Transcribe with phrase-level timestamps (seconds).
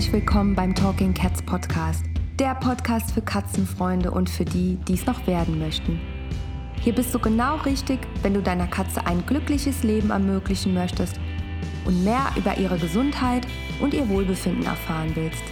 [0.00, 2.06] herzlich willkommen beim Talking Cats Podcast,
[2.38, 6.00] der Podcast für Katzenfreunde und für die, die es noch werden möchten.
[6.80, 11.20] Hier bist du genau richtig, wenn du deiner Katze ein glückliches Leben ermöglichen möchtest
[11.84, 13.46] und mehr über ihre Gesundheit
[13.78, 15.42] und ihr Wohlbefinden erfahren willst.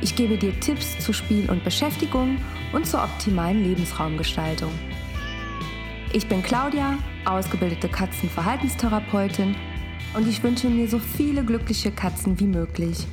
[0.00, 2.38] Ich gebe dir Tipps zu Spiel und Beschäftigung
[2.72, 4.72] und zur optimalen Lebensraumgestaltung.
[6.14, 6.96] Ich bin Claudia,
[7.26, 9.54] ausgebildete Katzenverhaltenstherapeutin
[10.14, 13.06] und ich wünsche mir so viele glückliche Katzen wie möglich.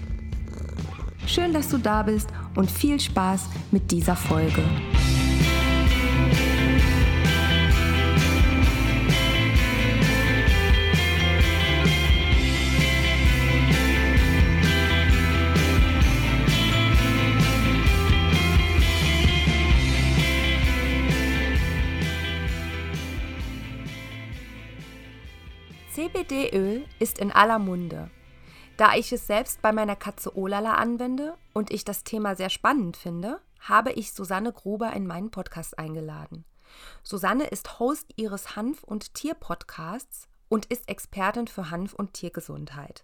[1.27, 4.63] Schön, dass du da bist und viel Spaß mit dieser Folge.
[25.94, 28.09] CBD-Öl ist in aller Munde.
[28.78, 32.95] Da ich es selbst bei meiner Katze Olala anwende und ich das Thema sehr spannend
[32.95, 36.45] finde, habe ich Susanne Gruber in meinen Podcast eingeladen.
[37.02, 43.03] Susanne ist Host ihres Hanf- und Tier-Podcasts und ist Expertin für Hanf- und Tiergesundheit.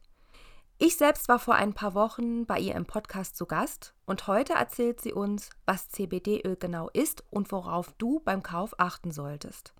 [0.77, 4.53] Ich selbst war vor ein paar Wochen bei ihr im Podcast zu Gast und heute
[4.53, 9.73] erzählt sie uns, was CBD-Öl genau ist und worauf du beim Kauf achten solltest.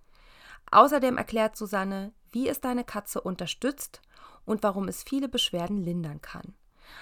[0.72, 4.02] Außerdem erklärt Susanne, wie es deine Katze unterstützt
[4.46, 6.56] und warum es viele Beschwerden lindern kann.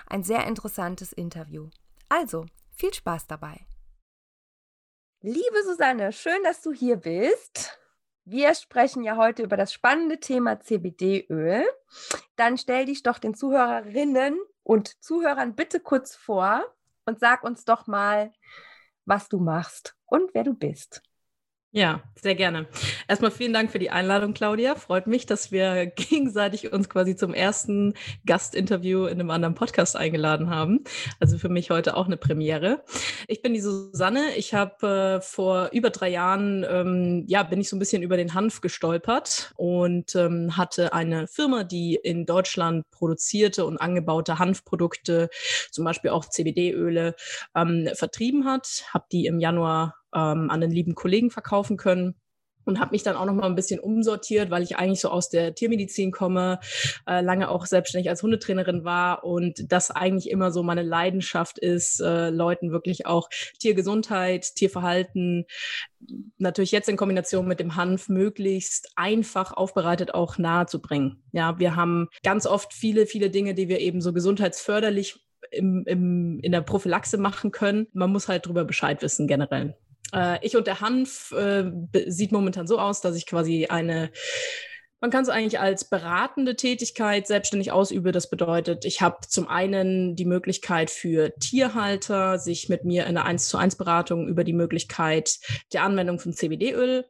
[0.08, 1.70] Ein sehr interessantes Interview.
[2.10, 3.66] Also, viel Spaß dabei.
[5.22, 7.78] Liebe Susanne, schön, dass du hier bist.
[8.26, 11.64] Wir sprechen ja heute über das spannende Thema CBD-Öl.
[12.36, 16.64] Dann stell dich doch den Zuhörerinnen und Zuhörern bitte kurz vor
[17.06, 18.32] und sag uns doch mal,
[19.06, 21.04] was du machst und wer du bist.
[21.74, 22.68] Ja, sehr gerne.
[23.08, 24.76] Erstmal vielen Dank für die Einladung, Claudia.
[24.76, 27.94] Freut mich, dass wir gegenseitig uns quasi zum ersten
[28.26, 30.84] Gastinterview in einem anderen Podcast eingeladen haben.
[31.22, 32.84] Also für mich heute auch eine Premiere.
[33.30, 34.36] Ich bin die Susanne.
[34.36, 38.18] Ich habe äh, vor über drei Jahren, ähm, ja, bin ich so ein bisschen über
[38.18, 45.30] den Hanf gestolpert und ähm, hatte eine Firma, die in Deutschland produzierte und angebaute Hanfprodukte,
[45.72, 47.16] zum Beispiel auch CBD-Öle,
[47.56, 48.84] ähm, vertrieben hat.
[48.94, 52.16] Habe die im Januar ähm, an den lieben Kollegen verkaufen können
[52.66, 55.30] und habe mich dann auch noch mal ein bisschen umsortiert, weil ich eigentlich so aus
[55.30, 56.60] der Tiermedizin komme,
[57.08, 62.00] äh, lange auch selbstständig als Hundetrainerin war und das eigentlich immer so meine Leidenschaft ist,
[62.02, 63.30] äh, Leuten wirklich auch
[63.60, 65.46] Tiergesundheit, Tierverhalten,
[66.38, 71.24] natürlich jetzt in Kombination mit dem Hanf möglichst einfach aufbereitet auch nahe zu bringen.
[71.32, 76.40] Ja, wir haben ganz oft viele, viele Dinge, die wir eben so gesundheitsförderlich im, im,
[76.42, 77.88] in der Prophylaxe machen können.
[77.94, 79.76] Man muss halt drüber Bescheid wissen generell.
[80.14, 81.72] Äh, ich und der Hanf äh,
[82.08, 84.12] sieht momentan so aus, dass ich quasi eine
[85.02, 88.12] man kann es eigentlich als beratende Tätigkeit selbstständig ausüben.
[88.12, 93.26] Das bedeutet, ich habe zum einen die Möglichkeit für Tierhalter, sich mit mir in einer
[93.26, 95.40] 1 zu 1 Beratung über die Möglichkeit
[95.74, 97.06] der Anwendung von CBD-Öl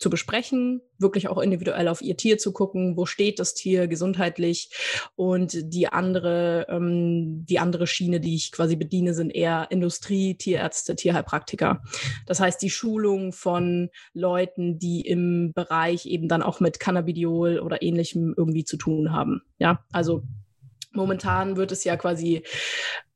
[0.00, 4.70] zu besprechen, wirklich auch individuell auf ihr Tier zu gucken, wo steht das Tier gesundheitlich
[5.14, 10.96] und die andere, ähm, die andere Schiene, die ich quasi bediene, sind eher Industrie, Tierärzte,
[10.96, 11.82] Tierheilpraktiker.
[12.26, 17.82] Das heißt, die Schulung von Leuten, die im Bereich eben dann auch mit Cannabidiol oder
[17.82, 19.42] ähnlichem irgendwie zu tun haben.
[19.58, 20.22] Ja, also
[20.92, 22.42] Momentan wird es ja quasi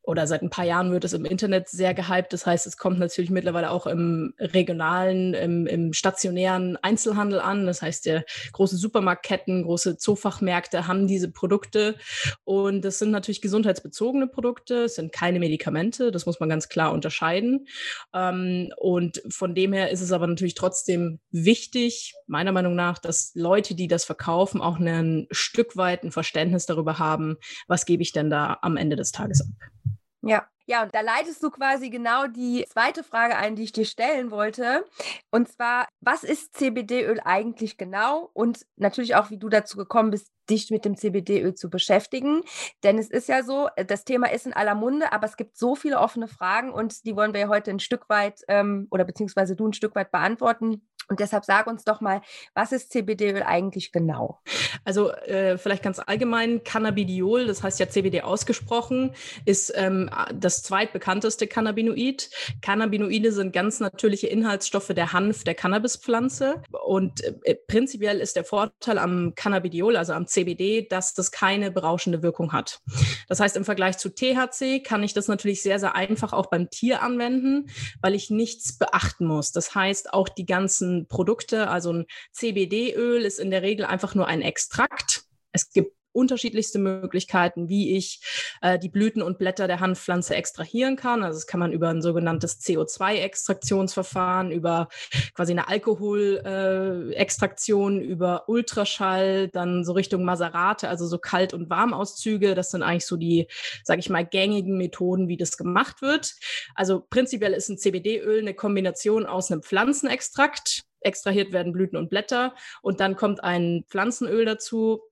[0.07, 2.33] oder seit ein paar Jahren wird es im Internet sehr gehypt.
[2.33, 7.67] Das heißt, es kommt natürlich mittlerweile auch im regionalen, im, im stationären Einzelhandel an.
[7.67, 11.97] Das heißt, der große Supermarktketten, große Zoofachmärkte haben diese Produkte.
[12.45, 14.85] Und das sind natürlich gesundheitsbezogene Produkte.
[14.85, 16.13] Es sind keine Medikamente.
[16.13, 17.67] Das muss man ganz klar unterscheiden.
[18.13, 23.33] Ähm, und von dem her ist es aber natürlich trotzdem wichtig, meiner Meinung nach, dass
[23.35, 27.37] Leute, die das verkaufen, auch ein Stück weit ein Verständnis darüber haben,
[27.69, 29.94] was gebe ich denn da am Ende des Tages ab.
[30.29, 30.49] Ja.
[30.67, 34.31] Ja, und da leitest du quasi genau die zweite Frage ein, die ich dir stellen
[34.31, 34.87] wollte.
[35.31, 38.31] Und zwar, was ist CBD-Öl eigentlich genau?
[38.33, 42.43] Und natürlich auch, wie du dazu gekommen bist, dich mit dem CBD-Öl zu beschäftigen.
[42.83, 45.59] Denn es ist ja so, äh, das Thema ist in aller Munde, aber es gibt
[45.59, 49.57] so viele offene Fragen und die wollen wir heute ein Stück weit ähm, oder beziehungsweise
[49.57, 50.89] du ein Stück weit beantworten.
[51.09, 52.21] Und deshalb sag uns doch mal,
[52.55, 54.41] was ist CBD-Öl eigentlich genau?
[54.85, 59.13] Also äh, vielleicht ganz allgemein, Cannabidiol, das heißt ja CBD ausgesprochen,
[59.45, 62.31] ist ähm, das zweitbekannteste Cannabinoid.
[62.63, 66.63] Cannabinoide sind ganz natürliche Inhaltsstoffe der Hanf der Cannabispflanze.
[66.85, 72.23] Und äh, prinzipiell ist der Vorteil am Cannabidiol, also am CBD, dass das keine berauschende
[72.23, 72.81] Wirkung hat.
[73.29, 76.71] Das heißt, im Vergleich zu THC kann ich das natürlich sehr, sehr einfach auch beim
[76.71, 77.71] Tier anwenden,
[78.01, 79.53] weil ich nichts beachten muss.
[79.53, 84.27] Das heißt, auch die ganzen Produkte, also ein CBD-Öl ist in der Regel einfach nur
[84.27, 85.25] ein Extrakt.
[85.53, 88.21] Es gibt unterschiedlichste Möglichkeiten, wie ich
[88.63, 91.25] äh, die Blüten und Blätter der Hanfpflanze extrahieren kann.
[91.25, 94.89] Also das kann man über ein sogenanntes CO2-Extraktionsverfahren, über
[95.35, 102.55] quasi eine Alkoholextraktion, äh, über Ultraschall, dann so Richtung Maserate, also so Kalt- und Warmauszüge.
[102.55, 103.49] Das sind eigentlich so die,
[103.83, 106.35] sage ich mal, gängigen Methoden, wie das gemacht wird.
[106.77, 112.55] Also prinzipiell ist ein CBD-Öl eine Kombination aus einem Pflanzenextrakt, extrahiert werden Blüten und Blätter
[112.83, 115.03] und dann kommt ein Pflanzenöl dazu.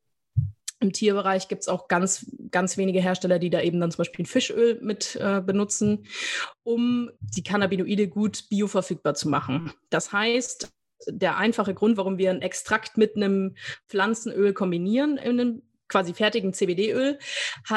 [0.81, 4.27] Im Tierbereich gibt es auch ganz, ganz wenige Hersteller, die da eben dann zum Beispiel
[4.27, 6.07] Fischöl mit äh, benutzen,
[6.65, 9.73] um die Cannabinoide gut bioverfügbar zu machen.
[9.91, 10.73] Das heißt,
[11.07, 13.55] der einfache Grund, warum wir ein Extrakt mit einem
[13.89, 15.63] Pflanzenöl kombinieren in einem
[15.93, 17.19] quasi fertigen CBD-Öl,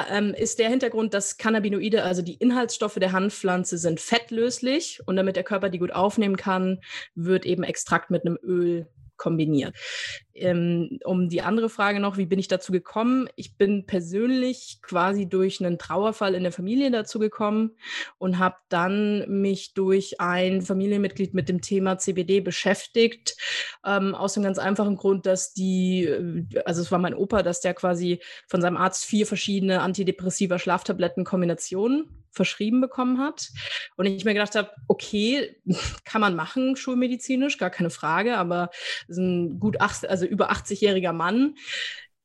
[0.09, 5.35] ähm, ist der Hintergrund, dass Cannabinoide, also die Inhaltsstoffe der Hanfpflanze, sind fettlöslich und damit
[5.35, 6.79] der Körper die gut aufnehmen kann,
[7.13, 9.75] wird eben Extrakt mit einem Öl kombiniert.
[10.35, 13.29] Ähm, um die andere Frage noch, wie bin ich dazu gekommen?
[13.37, 17.71] Ich bin persönlich quasi durch einen Trauerfall in der Familie dazu gekommen
[18.17, 23.37] und habe dann mich durch ein Familienmitglied mit dem Thema CBD beschäftigt.
[23.85, 27.61] Ähm, aus dem ganz einfachen Grund, dass die, äh, also es war mein Opa, dass
[27.61, 33.49] der quasi von seinem Arzt vier verschiedene antidepressiva Schlaftablettenkombinationen verschrieben bekommen hat.
[33.95, 35.55] Und ich mir gedacht habe, okay,
[36.03, 38.69] kann man machen, schulmedizinisch, gar keine Frage, aber
[39.09, 41.55] ein gut acht, also über 80-jähriger Mann,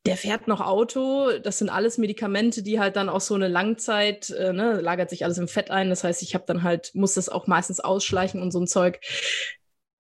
[0.06, 1.31] der fährt noch Auto.
[1.43, 5.25] Das sind alles Medikamente, die halt dann auch so eine Langzeit, äh, ne, lagert sich
[5.25, 5.91] alles im Fett ein.
[5.91, 9.00] Das heißt, ich habe dann halt, muss das auch meistens ausschleichen und so ein Zeug.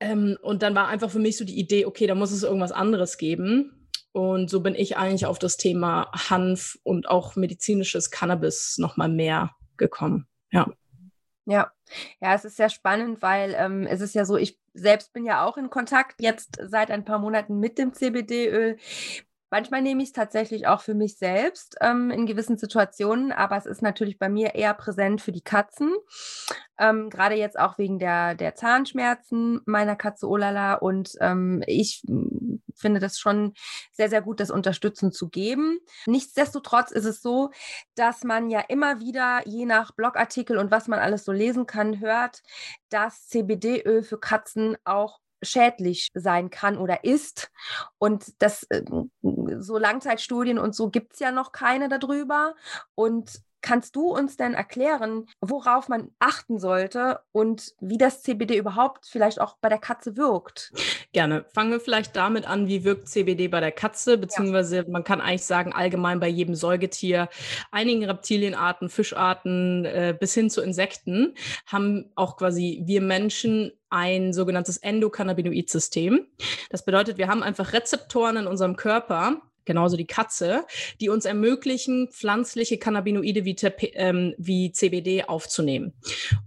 [0.00, 2.72] Ähm, und dann war einfach für mich so die Idee, okay, da muss es irgendwas
[2.72, 3.88] anderes geben.
[4.12, 9.54] Und so bin ich eigentlich auf das Thema Hanf und auch medizinisches Cannabis nochmal mehr
[9.76, 10.26] gekommen.
[10.50, 10.72] Ja.
[11.46, 11.72] Ja,
[12.20, 15.44] ja, es ist sehr spannend, weil ähm, es ist ja so, ich selbst bin ja
[15.44, 18.78] auch in Kontakt jetzt seit ein paar Monaten mit dem CBD-Öl.
[19.50, 23.66] Manchmal nehme ich es tatsächlich auch für mich selbst ähm, in gewissen Situationen, aber es
[23.66, 25.92] ist natürlich bei mir eher präsent für die Katzen.
[26.78, 30.74] Ähm, Gerade jetzt auch wegen der, der Zahnschmerzen meiner Katze Olala.
[30.74, 32.02] Und ähm, ich
[32.74, 33.52] finde das schon
[33.92, 35.78] sehr, sehr gut, das Unterstützen zu geben.
[36.06, 37.50] Nichtsdestotrotz ist es so,
[37.94, 42.00] dass man ja immer wieder, je nach Blogartikel und was man alles so lesen kann,
[42.00, 42.42] hört,
[42.88, 47.50] dass CBD-Öl für Katzen auch schädlich sein kann oder ist.
[47.98, 48.82] Und das, äh,
[49.58, 52.54] so Langzeitstudien und so gibt es ja noch keine darüber.
[52.94, 59.06] Und Kannst du uns denn erklären, worauf man achten sollte und wie das CBD überhaupt
[59.06, 60.72] vielleicht auch bei der Katze wirkt?
[61.12, 61.44] Gerne.
[61.52, 64.84] Fangen wir vielleicht damit an, wie wirkt CBD bei der Katze, beziehungsweise ja.
[64.88, 67.28] man kann eigentlich sagen, allgemein bei jedem Säugetier,
[67.70, 71.34] einigen Reptilienarten, Fischarten äh, bis hin zu Insekten
[71.66, 76.26] haben auch quasi wir Menschen ein sogenanntes Endokannabinoid-System.
[76.70, 80.64] Das bedeutet, wir haben einfach Rezeptoren in unserem Körper, genauso die Katze,
[81.00, 83.56] die uns ermöglichen, pflanzliche Cannabinoide wie,
[83.94, 85.92] ähm, wie CBD aufzunehmen.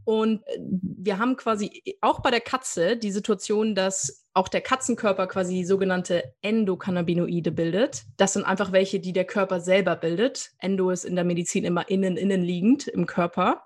[0.04, 5.28] Und äh, wir haben quasi auch bei der Katze die Situation, dass auch der Katzenkörper
[5.28, 8.04] quasi sogenannte Endokannabinoide bildet.
[8.18, 10.52] Das sind einfach welche, die der Körper selber bildet.
[10.58, 13.64] Endo ist in der Medizin immer innen, innen liegend im Körper.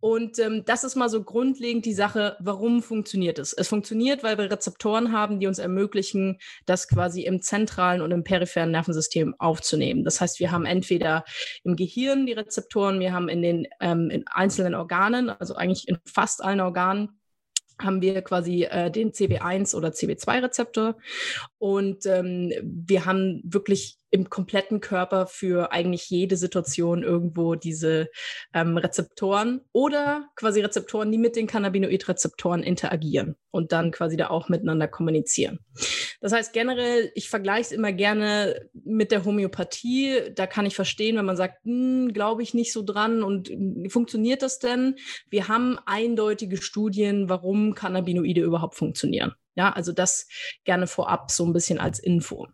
[0.00, 3.54] Und ähm, das ist mal so grundlegend die Sache, warum funktioniert es?
[3.54, 8.24] Es funktioniert, weil wir Rezeptoren haben, die uns ermöglichen, das quasi im zentralen und im
[8.24, 10.04] peripheren Nervensystem aufzunehmen.
[10.04, 11.24] Das heißt, wir haben entweder
[11.64, 15.98] im Gehirn die Rezeptoren, wir haben in den ähm, in einzelnen Organen, also eigentlich in
[16.04, 17.19] fast allen Organen,
[17.82, 20.96] haben wir quasi äh, den CB1 oder CB2-Rezeptor.
[21.58, 28.10] Und ähm, wir haben wirklich im kompletten Körper für eigentlich jede Situation irgendwo diese
[28.52, 34.48] ähm, Rezeptoren oder quasi Rezeptoren, die mit den Cannabinoid-Rezeptoren interagieren und dann quasi da auch
[34.48, 35.60] miteinander kommunizieren.
[36.20, 40.32] Das heißt generell, ich vergleiche es immer gerne mit der Homöopathie.
[40.34, 43.88] Da kann ich verstehen, wenn man sagt, hm, glaube ich nicht so dran und hm,
[43.88, 44.96] funktioniert das denn?
[45.30, 49.32] Wir haben eindeutige Studien, warum Cannabinoide überhaupt funktionieren.
[49.60, 50.26] Ja, also das
[50.64, 52.48] gerne vorab so ein bisschen als Info.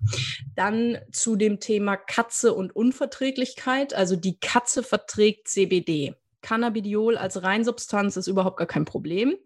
[0.56, 3.94] Dann zu dem Thema Katze und Unverträglichkeit.
[3.94, 6.16] Also die Katze verträgt CBD.
[6.42, 9.36] Cannabidiol als Reinsubstanz ist überhaupt gar kein Problem.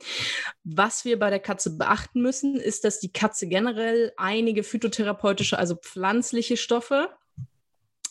[0.64, 5.76] Was wir bei der Katze beachten müssen, ist, dass die Katze generell einige phytotherapeutische, also
[5.76, 7.10] pflanzliche Stoffe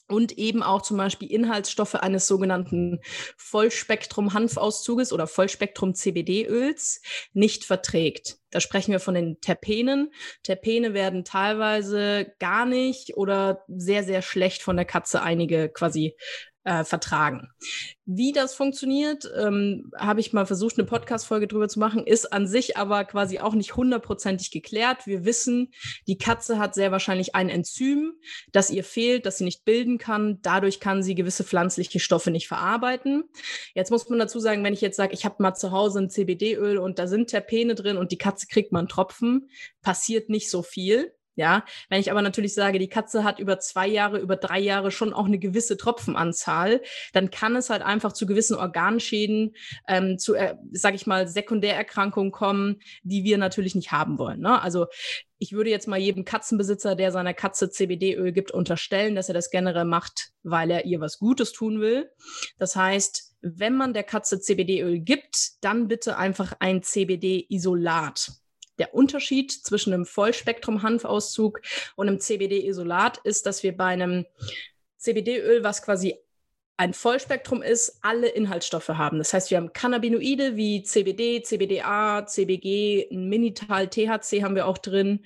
[0.09, 2.99] und eben auch zum Beispiel Inhaltsstoffe eines sogenannten
[3.37, 7.01] Vollspektrum-Hanfauszuges oder Vollspektrum-CBD-Öls
[7.33, 8.39] nicht verträgt.
[8.49, 10.11] Da sprechen wir von den Terpenen.
[10.43, 16.15] Terpene werden teilweise gar nicht oder sehr, sehr schlecht von der Katze einige quasi
[16.63, 17.49] äh, vertragen.
[18.05, 22.47] Wie das funktioniert, ähm, habe ich mal versucht, eine Podcast-Folge drüber zu machen, ist an
[22.47, 25.07] sich aber quasi auch nicht hundertprozentig geklärt.
[25.07, 25.71] Wir wissen,
[26.07, 28.13] die Katze hat sehr wahrscheinlich ein Enzym,
[28.51, 30.39] das ihr fehlt, das sie nicht bilden kann.
[30.41, 33.23] Dadurch kann sie gewisse pflanzliche Stoffe nicht verarbeiten.
[33.73, 36.09] Jetzt muss man dazu sagen, wenn ich jetzt sage, ich habe mal zu Hause ein
[36.09, 39.49] CBD-Öl und da sind Terpene drin und die Katze kriegt mal einen Tropfen,
[39.81, 41.13] passiert nicht so viel.
[41.39, 44.91] Ja, wenn ich aber natürlich sage, die Katze hat über zwei Jahre, über drei Jahre
[44.91, 46.81] schon auch eine gewisse Tropfenanzahl,
[47.13, 49.55] dann kann es halt einfach zu gewissen Organschäden,
[49.87, 54.41] ähm, zu, äh, sage ich mal, Sekundärerkrankungen kommen, die wir natürlich nicht haben wollen.
[54.41, 54.61] Ne?
[54.61, 54.87] Also
[55.37, 59.49] ich würde jetzt mal jedem Katzenbesitzer, der seiner Katze CBD-Öl gibt, unterstellen, dass er das
[59.49, 62.11] generell macht, weil er ihr was Gutes tun will.
[62.57, 68.33] Das heißt, wenn man der Katze CBD-Öl gibt, dann bitte einfach ein CBD-Isolat.
[68.79, 71.61] Der Unterschied zwischen einem Vollspektrum-Hanfauszug
[71.95, 74.25] und einem CBD-Isolat ist, dass wir bei einem
[74.97, 76.17] CBD-Öl, was quasi
[76.79, 79.17] ein Vollspektrum ist, alle Inhaltsstoffe haben.
[79.17, 85.25] Das heißt, wir haben Cannabinoide wie CBD, CBDA, CBG, Minital, THC haben wir auch drin.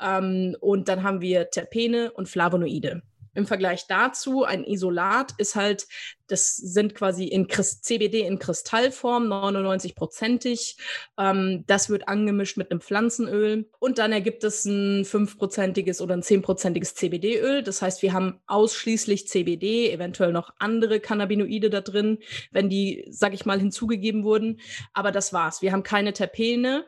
[0.00, 3.02] Ähm, und dann haben wir Terpene und Flavonoide.
[3.34, 5.86] Im Vergleich dazu, ein Isolat ist halt,
[6.26, 10.76] das sind quasi in Christ CBD in Kristallform, 99-prozentig.
[11.18, 13.68] Ähm, das wird angemischt mit einem Pflanzenöl.
[13.78, 17.62] Und dann ergibt es ein 5-prozentiges oder ein 10-prozentiges CBD-Öl.
[17.62, 22.18] Das heißt, wir haben ausschließlich CBD, eventuell noch andere Cannabinoide da drin,
[22.50, 24.60] wenn die, sag ich mal, hinzugegeben wurden.
[24.92, 25.60] Aber das war's.
[25.60, 26.86] Wir haben keine Terpene.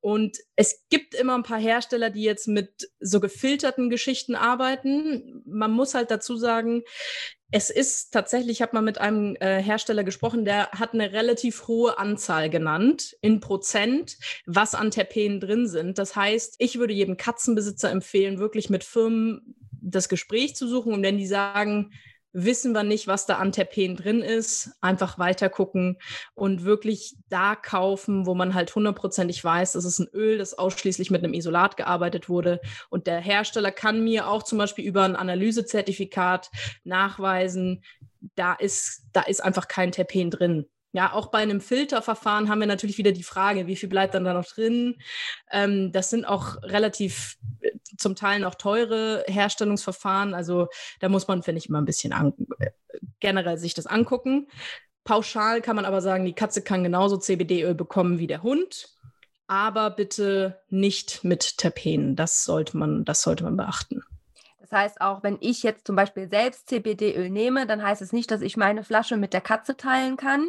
[0.00, 5.42] Und es gibt immer ein paar Hersteller, die jetzt mit so gefilterten Geschichten arbeiten.
[5.44, 6.82] Man muss halt dazu sagen,
[7.50, 11.66] es ist tatsächlich, ich habe mal mit einem äh, Hersteller gesprochen, der hat eine relativ
[11.66, 14.16] hohe Anzahl genannt in Prozent,
[14.46, 15.98] was an Terpenen drin sind.
[15.98, 21.02] Das heißt, ich würde jedem Katzenbesitzer empfehlen, wirklich mit Firmen das Gespräch zu suchen und
[21.02, 21.92] wenn die sagen,
[22.32, 24.70] wissen wir nicht, was da an Terpen drin ist.
[24.80, 25.98] Einfach weiter gucken
[26.34, 31.10] und wirklich da kaufen, wo man halt hundertprozentig weiß, das ist ein Öl, das ausschließlich
[31.10, 32.60] mit einem Isolat gearbeitet wurde.
[32.88, 36.50] Und der Hersteller kann mir auch zum Beispiel über ein Analysezertifikat
[36.84, 37.82] nachweisen,
[38.34, 40.66] da ist, da ist einfach kein Terpen drin.
[40.92, 44.24] Ja, auch bei einem Filterverfahren haben wir natürlich wieder die Frage, wie viel bleibt dann
[44.24, 44.96] da noch drin?
[45.52, 50.34] Ähm, das sind auch relativ äh, zum Teil noch teure Herstellungsverfahren.
[50.34, 50.68] Also
[50.98, 52.70] da muss man, finde ich, immer ein bisschen an, äh,
[53.20, 54.48] generell sich das angucken.
[55.04, 58.88] Pauschal kann man aber sagen, die Katze kann genauso CBD-Öl bekommen wie der Hund,
[59.46, 62.16] aber bitte nicht mit Terpenen.
[62.16, 64.02] Das sollte man, das sollte man beachten.
[64.70, 68.30] Das heißt, auch wenn ich jetzt zum Beispiel selbst CBD-Öl nehme, dann heißt es nicht,
[68.30, 70.48] dass ich meine Flasche mit der Katze teilen kann,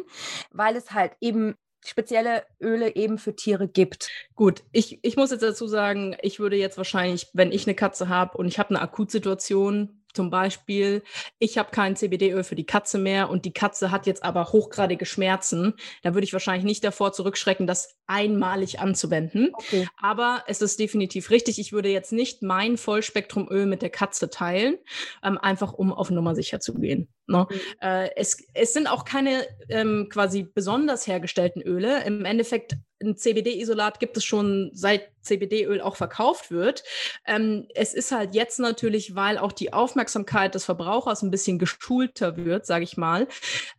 [0.50, 4.08] weil es halt eben spezielle Öle eben für Tiere gibt.
[4.36, 8.08] Gut, ich, ich muss jetzt dazu sagen, ich würde jetzt wahrscheinlich, wenn ich eine Katze
[8.08, 11.02] habe und ich habe eine Akutsituation, zum Beispiel,
[11.38, 15.06] ich habe kein CBD-Öl für die Katze mehr und die Katze hat jetzt aber hochgradige
[15.06, 15.74] Schmerzen.
[16.02, 19.50] Da würde ich wahrscheinlich nicht davor zurückschrecken, das einmalig anzuwenden.
[19.54, 19.88] Okay.
[19.96, 21.58] Aber es ist definitiv richtig.
[21.58, 24.78] Ich würde jetzt nicht mein Vollspektrumöl mit der Katze teilen,
[25.22, 27.08] ähm, einfach um auf Nummer sicher zu gehen.
[27.26, 27.46] Ne?
[27.48, 27.60] Mhm.
[27.80, 32.04] Äh, es, es sind auch keine ähm, quasi besonders hergestellten Öle.
[32.04, 36.84] Im Endeffekt ein CBD-Isolat gibt es schon seit CBD-Öl auch verkauft wird.
[37.26, 42.36] Ähm, es ist halt jetzt natürlich, weil auch die Aufmerksamkeit des Verbrauchers ein bisschen geschulter
[42.36, 43.28] wird, sage ich mal,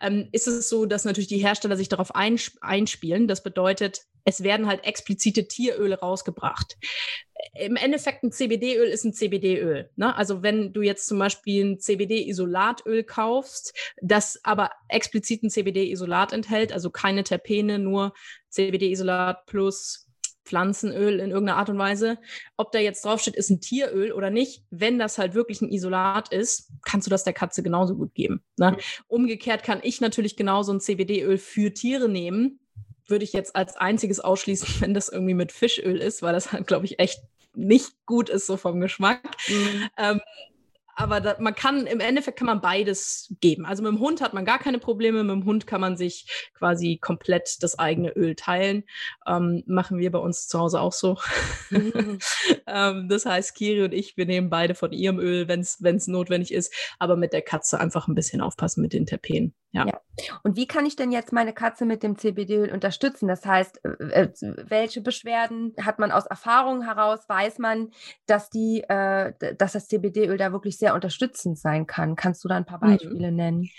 [0.01, 3.27] ähm, ist es so, dass natürlich die Hersteller sich darauf einsp einspielen.
[3.27, 6.77] Das bedeutet, es werden halt explizite Tieröle rausgebracht.
[7.55, 9.89] Im Endeffekt ein CBD-Öl ist ein CBD-Öl.
[9.95, 10.15] Ne?
[10.15, 16.71] Also wenn du jetzt zum Beispiel ein CBD-Isolatöl kaufst, das aber explizit ein CBD-Isolat enthält,
[16.71, 18.13] also keine Terpene, nur
[18.49, 20.03] CBD-Isolat plus
[20.45, 22.17] Pflanzenöl in irgendeiner Art und Weise.
[22.57, 26.33] Ob da jetzt draufsteht, ist ein Tieröl oder nicht, wenn das halt wirklich ein Isolat
[26.33, 28.43] ist, kannst du das der Katze genauso gut geben.
[28.57, 28.71] Ne?
[28.71, 28.77] Mhm.
[29.07, 32.59] Umgekehrt kann ich natürlich genauso ein CBD-Öl für Tiere nehmen.
[33.07, 36.67] Würde ich jetzt als einziges ausschließen, wenn das irgendwie mit Fischöl ist, weil das halt,
[36.67, 37.21] glaube ich, echt
[37.55, 39.21] nicht gut ist, so vom Geschmack.
[39.47, 39.89] Mhm.
[39.97, 40.21] Ähm,
[40.95, 43.65] aber da, man kann, im Endeffekt kann man beides geben.
[43.65, 45.23] Also mit dem Hund hat man gar keine Probleme.
[45.23, 48.83] Mit dem Hund kann man sich quasi komplett das eigene Öl teilen.
[49.25, 51.17] Ähm, machen wir bei uns zu Hause auch so.
[51.71, 52.19] Mhm.
[52.67, 56.53] ähm, das heißt, Kiri und ich, wir nehmen beide von ihrem Öl, wenn es notwendig
[56.53, 56.73] ist.
[56.99, 59.55] Aber mit der Katze einfach ein bisschen aufpassen mit den Terpenen.
[59.71, 59.87] Ja.
[59.87, 60.01] ja.
[60.43, 63.27] Und wie kann ich denn jetzt meine Katze mit dem CBD-Öl unterstützen?
[63.27, 67.27] Das heißt, welche Beschwerden hat man aus Erfahrung heraus?
[67.27, 67.89] Weiß man,
[68.25, 72.15] dass die, äh, dass das CBD-Öl da wirklich sehr unterstützend sein kann?
[72.15, 72.91] Kannst du da ein paar mhm.
[72.91, 73.37] Beispiele mhm.
[73.37, 73.69] nennen?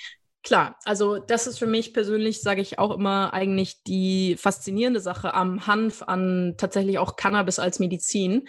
[0.45, 5.33] Klar, also das ist für mich persönlich, sage ich auch immer, eigentlich die faszinierende Sache
[5.33, 8.47] am Hanf, an tatsächlich auch Cannabis als Medizin.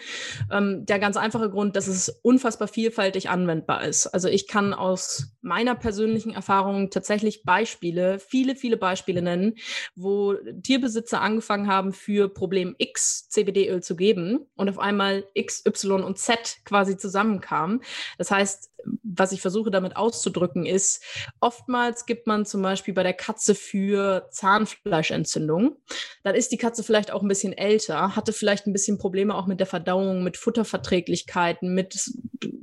[0.51, 4.07] Ähm, der ganz einfache Grund, dass es unfassbar vielfältig anwendbar ist.
[4.07, 9.53] Also ich kann aus meiner persönlichen Erfahrung tatsächlich Beispiele, viele, viele Beispiele nennen,
[9.95, 10.33] wo
[10.63, 16.17] Tierbesitzer angefangen haben, für Problem X CBD-Öl zu geben und auf einmal X, Y und
[16.17, 17.81] Z quasi zusammenkamen.
[18.17, 18.71] Das heißt,
[19.03, 21.03] was ich versuche damit auszudrücken, ist,
[21.39, 25.77] oftmals gibt man zum Beispiel bei der Katze für Zahnfleischentzündung.
[26.23, 29.47] Dann ist die Katze vielleicht auch ein bisschen älter, hatte vielleicht ein bisschen Probleme auch
[29.47, 32.11] mit der Verdauung, mit Futterverträglichkeiten, mit,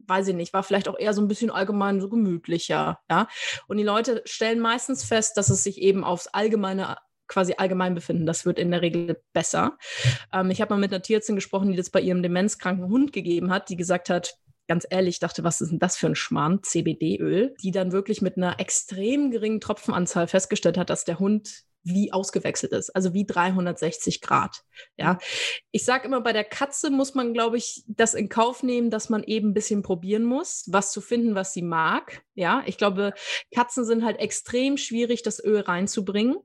[0.07, 3.29] weiß ich nicht, war vielleicht auch eher so ein bisschen allgemein so gemütlicher, ja.
[3.69, 6.97] Und die Leute stellen meistens fest, dass es sich eben aufs allgemeine
[7.29, 8.26] quasi allgemein befinden.
[8.26, 9.79] Das wird in der Regel besser.
[10.33, 13.50] Ähm, ich habe mal mit einer Tierärztin gesprochen, die das bei ihrem demenzkranken Hund gegeben
[13.50, 14.37] hat, die gesagt hat,
[14.73, 18.38] ganz ehrlich dachte, was ist denn das für ein Schmarrn, CBD-Öl, die dann wirklich mit
[18.38, 24.23] einer extrem geringen Tropfenanzahl festgestellt hat, dass der Hund wie ausgewechselt ist, also wie 360
[24.23, 24.62] Grad.
[24.97, 25.19] Ja,
[25.73, 29.11] ich sage immer, bei der Katze muss man, glaube ich, das in Kauf nehmen, dass
[29.11, 32.23] man eben ein bisschen probieren muss, was zu finden, was sie mag.
[32.35, 33.12] Ja, ich glaube,
[33.55, 36.37] Katzen sind halt extrem schwierig, das Öl reinzubringen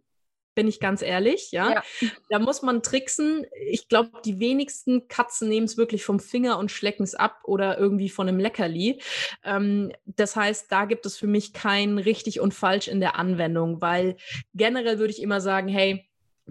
[0.57, 1.71] bin ich ganz ehrlich, ja.
[1.71, 1.83] ja.
[2.29, 3.45] Da muss man tricksen.
[3.69, 7.77] Ich glaube, die wenigsten Katzen nehmen es wirklich vom Finger und schlecken es ab oder
[7.77, 8.99] irgendwie von einem Leckerli.
[9.43, 13.81] Ähm, das heißt, da gibt es für mich kein richtig und falsch in der Anwendung,
[13.83, 14.17] weil
[14.55, 16.09] generell würde ich immer sagen, hey,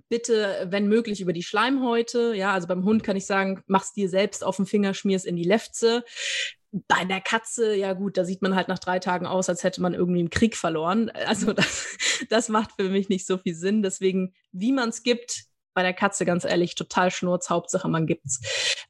[0.08, 2.32] bitte, wenn möglich, über die Schleimhäute.
[2.36, 5.34] Ja, also beim Hund kann ich sagen, mach's dir selbst auf den Finger, schmier's in
[5.34, 6.04] die Lefze
[6.72, 9.80] bei der Katze, ja gut, da sieht man halt nach drei Tagen aus, als hätte
[9.80, 11.10] man irgendwie im Krieg verloren.
[11.10, 11.96] Also das,
[12.28, 13.82] das macht für mich nicht so viel Sinn.
[13.82, 15.44] Deswegen, wie man es gibt,
[15.74, 18.40] bei der Katze ganz ehrlich total schnurz, Hauptsache man gibt's.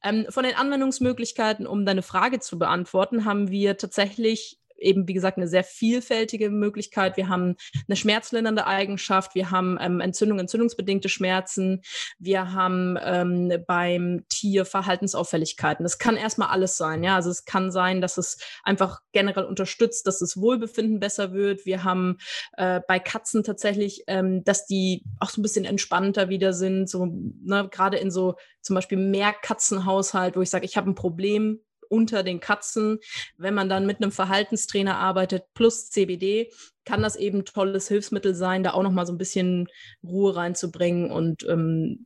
[0.05, 5.37] Ähm, von den Anwendungsmöglichkeiten, um deine Frage zu beantworten, haben wir tatsächlich eben, wie gesagt,
[5.37, 7.17] eine sehr vielfältige Möglichkeit.
[7.17, 7.57] Wir haben
[7.89, 11.83] eine schmerzlindernde Eigenschaft, wir haben ähm, Entzündung, entzündungsbedingte Schmerzen,
[12.19, 15.85] wir haben ähm, beim Tier Verhaltensauffälligkeiten.
[15.85, 17.17] Das kann erstmal alles sein, ja.
[17.17, 21.67] Also es kann sein, dass es einfach generell unterstützt, dass das Wohlbefinden besser wird.
[21.67, 22.19] Wir haben
[22.57, 27.07] äh, bei Katzen tatsächlich, ähm, dass die auch so ein bisschen entspannter wieder sind, so
[27.07, 32.23] ne, gerade in so zum Beispiel Mehrkatzenhaushalt, wo ich sage, ich habe ein Problem unter
[32.23, 32.99] den Katzen.
[33.37, 36.53] Wenn man dann mit einem Verhaltenstrainer arbeitet plus CBD,
[36.85, 39.69] kann das eben tolles Hilfsmittel sein, da auch noch mal so ein bisschen
[40.05, 41.99] Ruhe reinzubringen und ähm,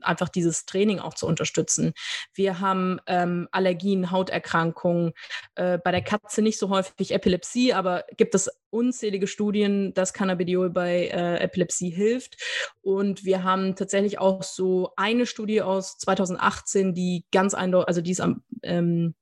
[0.00, 1.92] einfach dieses Training auch zu unterstützen.
[2.34, 5.12] Wir haben ähm, Allergien, Hauterkrankungen,
[5.54, 10.70] äh, bei der Katze nicht so häufig Epilepsie, aber gibt es unzählige Studien, dass Cannabidiol
[10.70, 12.36] bei äh, Epilepsie hilft.
[12.80, 18.12] Und wir haben tatsächlich auch so eine Studie aus 2018, die ganz eindeutig, also die
[18.12, 19.14] ist am ähm,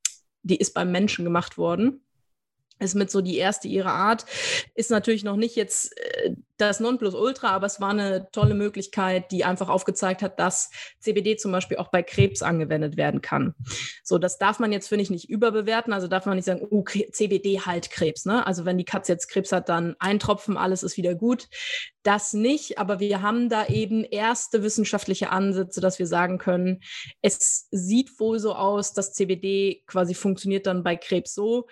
[0.47, 2.06] die ist beim Menschen gemacht worden
[2.79, 4.27] ist mit so die erste ihrer Art,
[4.75, 9.45] ist natürlich noch nicht jetzt äh, das Nonplusultra, aber es war eine tolle Möglichkeit, die
[9.45, 13.55] einfach aufgezeigt hat, dass CBD zum Beispiel auch bei Krebs angewendet werden kann.
[14.03, 15.93] So, das darf man jetzt, finde ich, nicht überbewerten.
[15.93, 18.25] Also darf man nicht sagen, oh, CBD halt Krebs.
[18.25, 18.47] Ne?
[18.47, 21.49] Also wenn die Katze jetzt Krebs hat, dann eintropfen, alles ist wieder gut.
[22.03, 26.81] Das nicht, aber wir haben da eben erste wissenschaftliche Ansätze, dass wir sagen können,
[27.21, 31.67] es sieht wohl so aus, dass CBD quasi funktioniert dann bei Krebs so,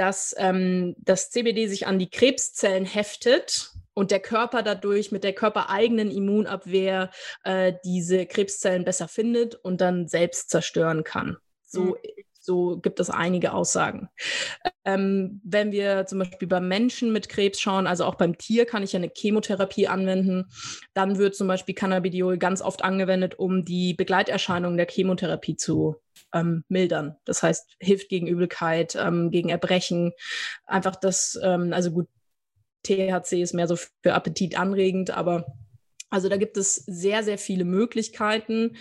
[0.00, 5.34] dass ähm, das CBD sich an die Krebszellen heftet und der Körper dadurch mit der
[5.34, 7.10] körpereigenen Immunabwehr
[7.44, 11.36] äh, diese Krebszellen besser findet und dann selbst zerstören kann.
[11.66, 11.96] So, mhm.
[12.40, 14.08] so gibt es einige Aussagen.
[14.86, 18.82] Ähm, wenn wir zum Beispiel beim Menschen mit Krebs schauen, also auch beim Tier kann
[18.82, 20.46] ich ja eine Chemotherapie anwenden,
[20.94, 25.96] dann wird zum Beispiel Cannabidiol ganz oft angewendet, um die Begleiterscheinungen der Chemotherapie zu
[26.32, 27.16] ähm, mildern.
[27.24, 30.12] Das heißt, hilft gegen Übelkeit, ähm, gegen Erbrechen.
[30.66, 32.08] Einfach das, ähm, also gut,
[32.82, 35.46] THC ist mehr so für Appetit anregend, aber
[36.10, 38.76] also da gibt es sehr, sehr viele Möglichkeiten.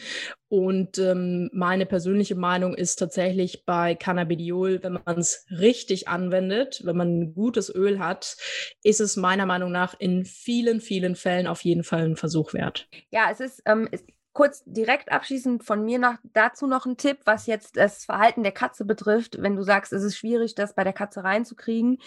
[0.47, 6.97] Und ähm, meine persönliche Meinung ist tatsächlich bei Cannabidiol, wenn man es richtig anwendet, wenn
[6.97, 8.35] man ein gutes Öl hat,
[8.81, 12.89] ist es meiner Meinung nach in vielen, vielen Fällen auf jeden Fall ein Versuch wert.
[13.11, 13.87] Ja, es ist, ähm,
[14.33, 18.51] kurz direkt abschließend von mir nach, dazu noch ein Tipp, was jetzt das Verhalten der
[18.51, 19.41] Katze betrifft.
[19.41, 21.97] Wenn du sagst, es ist schwierig, das bei der Katze reinzukriegen.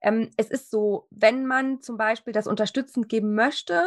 [0.00, 3.84] Ähm, es ist so, wenn man zum Beispiel das unterstützend geben möchte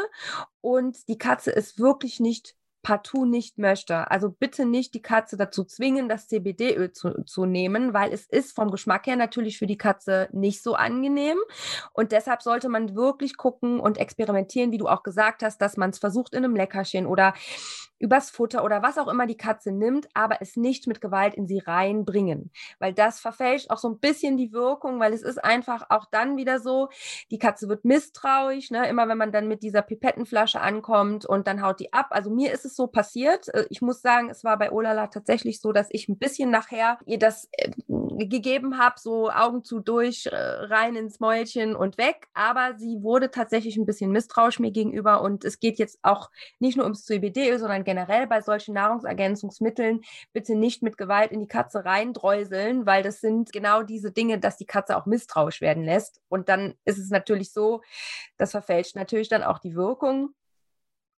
[0.62, 4.10] und die Katze ist wirklich nicht partout nicht möchte.
[4.10, 8.56] Also bitte nicht die Katze dazu zwingen, das CBD-Öl zu, zu nehmen, weil es ist
[8.56, 11.38] vom Geschmack her natürlich für die Katze nicht so angenehm.
[11.94, 15.91] Und deshalb sollte man wirklich gucken und experimentieren, wie du auch gesagt hast, dass man
[15.91, 17.34] es versucht in einem Leckerchen oder
[18.02, 21.48] übers Futter oder was auch immer die Katze nimmt, aber es nicht mit Gewalt in
[21.48, 22.52] sie reinbringen.
[22.80, 26.38] Weil das verfälscht auch so ein bisschen die Wirkung, weil es ist einfach auch dann
[26.38, 26.90] wieder so,
[27.30, 28.88] die Katze wird misstrauisch, ne?
[28.90, 32.08] immer wenn man dann mit dieser Pipettenflasche ankommt und dann haut die ab.
[32.10, 33.48] Also mir ist es so passiert.
[33.54, 36.98] Äh, ich muss sagen, es war bei Olala tatsächlich so, dass ich ein bisschen nachher
[37.06, 37.50] ihr das
[38.17, 42.28] gegeben habe, so Augen zu durch, äh, rein ins Mäulchen und weg.
[42.34, 46.78] Aber sie wurde tatsächlich ein bisschen misstrauisch mir gegenüber und es geht jetzt auch nicht
[46.78, 50.02] nur ums CBD, sondern generell bei solchen Nahrungsergänzungsmitteln
[50.34, 54.58] bitte nicht mit Gewalt in die Katze reindreuseln, weil das sind genau diese Dinge, dass
[54.58, 56.21] die Katze auch misstrauisch werden lässt.
[56.30, 57.82] Und dann ist es natürlich so,
[58.38, 60.34] das verfälscht natürlich dann auch die Wirkung,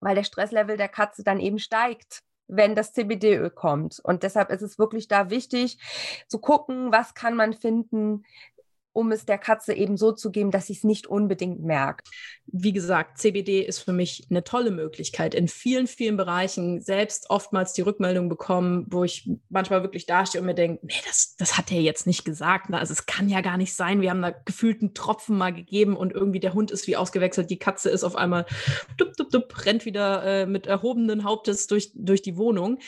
[0.00, 4.00] weil der Stresslevel der Katze dann eben steigt wenn das CBD-Öl kommt.
[4.02, 5.78] Und deshalb ist es wirklich da wichtig
[6.28, 8.24] zu gucken, was kann man finden,
[8.92, 12.08] um es der Katze eben so zu geben, dass sie es nicht unbedingt merkt.
[12.46, 16.80] Wie gesagt, CBD ist für mich eine tolle Möglichkeit in vielen, vielen Bereichen.
[16.80, 21.36] Selbst oftmals die Rückmeldung bekommen, wo ich manchmal wirklich dastehe und mir denke, nee, das,
[21.36, 22.70] das hat er jetzt nicht gesagt.
[22.70, 22.78] Ne?
[22.78, 24.00] Also es kann ja gar nicht sein.
[24.00, 27.50] Wir haben da gefühlt einen Tropfen mal gegeben und irgendwie der Hund ist wie ausgewechselt.
[27.50, 28.46] Die Katze ist auf einmal
[28.98, 32.78] dup, dup, dup, rennt wieder äh, mit erhobenen Hauptes durch, durch die Wohnung.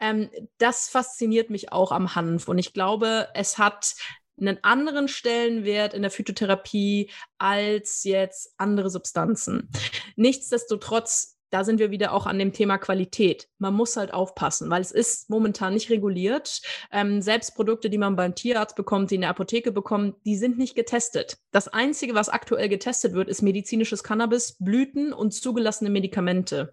[0.00, 3.94] Ähm, das fasziniert mich auch am Hanf und ich glaube, es hat
[4.38, 9.70] einen anderen Stellenwert in der Phytotherapie als jetzt andere Substanzen.
[10.16, 13.46] Nichtsdestotrotz da sind wir wieder auch an dem Thema Qualität.
[13.58, 16.60] Man muss halt aufpassen, weil es ist momentan nicht reguliert.
[16.90, 20.58] Ähm, selbst Produkte, die man beim Tierarzt bekommt, die in der Apotheke bekommt, die sind
[20.58, 21.38] nicht getestet.
[21.52, 26.72] Das Einzige, was aktuell getestet wird, ist medizinisches Cannabis, Blüten und zugelassene Medikamente.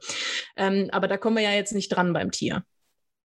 [0.55, 2.63] Ähm, aber da kommen wir ja jetzt nicht dran beim Tier.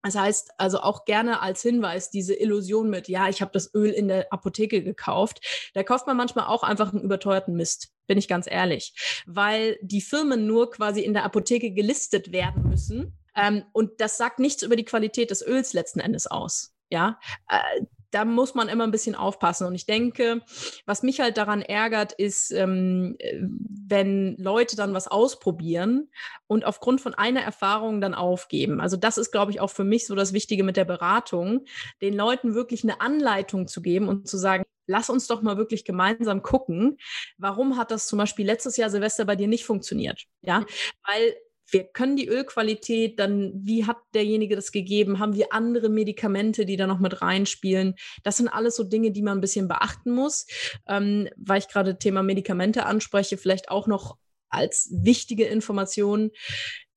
[0.03, 3.91] Das heißt also auch gerne als Hinweis diese Illusion mit, ja, ich habe das Öl
[3.91, 5.71] in der Apotheke gekauft.
[5.75, 8.95] Da kauft man manchmal auch einfach einen überteuerten Mist, bin ich ganz ehrlich,
[9.27, 13.19] weil die Firmen nur quasi in der Apotheke gelistet werden müssen.
[13.37, 16.75] Ähm, und das sagt nichts über die Qualität des Öls letzten Endes aus.
[16.91, 19.67] Ja, äh, da muss man immer ein bisschen aufpassen.
[19.67, 20.43] Und ich denke,
[20.87, 26.11] was mich halt daran ärgert, ist, ähm, wenn Leute dann was ausprobieren
[26.47, 28.81] und aufgrund von einer Erfahrung dann aufgeben.
[28.81, 31.65] Also das ist, glaube ich, auch für mich so das Wichtige mit der Beratung,
[32.03, 35.85] den Leuten wirklich eine Anleitung zu geben und zu sagen, lass uns doch mal wirklich
[35.85, 36.99] gemeinsam gucken,
[37.39, 40.25] warum hat das zum Beispiel letztes Jahr Silvester bei dir nicht funktioniert?
[40.43, 40.67] Ja,
[41.07, 41.35] weil
[41.73, 45.19] wir können die Ölqualität, dann wie hat derjenige das gegeben?
[45.19, 47.95] Haben wir andere Medikamente, die da noch mit reinspielen?
[48.23, 50.47] Das sind alles so Dinge, die man ein bisschen beachten muss.
[50.89, 54.17] Ähm, weil ich gerade Thema Medikamente anspreche, vielleicht auch noch
[54.49, 56.31] als wichtige Information.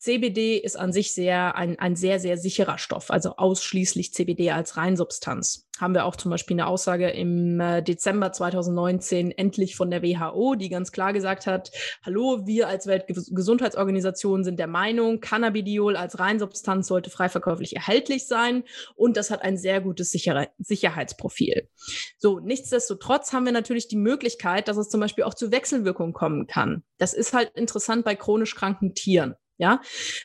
[0.03, 4.75] CBD ist an sich sehr ein, ein sehr, sehr sicherer Stoff, also ausschließlich CBD als
[4.75, 5.65] Reinsubstanz.
[5.79, 10.55] Haben wir auch zum Beispiel eine Aussage im äh, Dezember 2019 endlich von der WHO,
[10.55, 11.71] die ganz klar gesagt hat,
[12.05, 18.65] hallo, wir als Weltgesundheitsorganisation sind der Meinung, Cannabidiol als Reinsubstanz sollte frei verkäuflich erhältlich sein
[18.95, 21.69] und das hat ein sehr gutes Sicher Sicherheitsprofil.
[22.17, 26.45] So, nichtsdestotrotz haben wir natürlich die Möglichkeit, dass es zum Beispiel auch zu Wechselwirkungen kommen
[26.45, 26.83] kann.
[26.97, 29.35] Das ist halt interessant bei chronisch kranken Tieren.
[29.57, 29.81] Ja,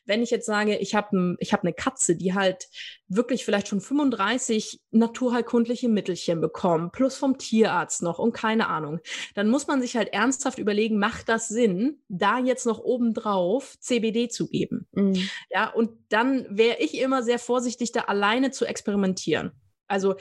[0.06, 2.66] wenn ich jetzt sage, ich habe ich hab eine Katze, die halt
[3.08, 9.00] wirklich vielleicht schon 35 naturheilkundliche Mittelchen bekommen, plus vom Tierarzt noch und keine Ahnung,
[9.34, 14.28] dann muss man sich halt ernsthaft überlegen, macht das Sinn, da jetzt noch obendrauf CBD
[14.28, 14.86] zu geben?
[14.92, 15.28] Mhm.
[15.50, 19.52] Ja, und dann wäre ich immer sehr vorsichtig, da alleine zu experimentieren.
[19.88, 20.16] Also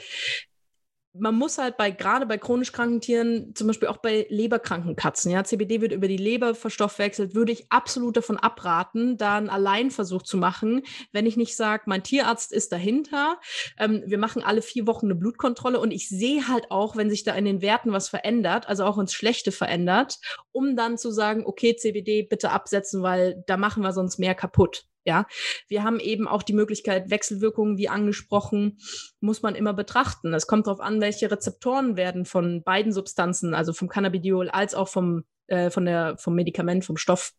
[1.14, 5.30] man muss halt bei, gerade bei chronisch kranken Tieren, zum Beispiel auch bei leberkranken Katzen,
[5.30, 10.22] ja, CBD wird über die Leber verstoffwechselt, würde ich absolut davon abraten, da einen Alleinversuch
[10.22, 13.40] zu machen, wenn ich nicht sage, mein Tierarzt ist dahinter,
[13.78, 17.24] ähm, wir machen alle vier Wochen eine Blutkontrolle und ich sehe halt auch, wenn sich
[17.24, 20.18] da in den Werten was verändert, also auch ins Schlechte verändert,
[20.52, 24.84] um dann zu sagen, okay, CBD bitte absetzen, weil da machen wir sonst mehr kaputt.
[25.08, 25.26] Ja,
[25.68, 28.76] wir haben eben auch die Möglichkeit, Wechselwirkungen, wie angesprochen,
[29.20, 30.34] muss man immer betrachten.
[30.34, 34.88] Es kommt darauf an, welche Rezeptoren werden von beiden Substanzen, also vom Cannabidiol als auch
[34.88, 37.32] vom, äh, von der, vom Medikament, vom Stoff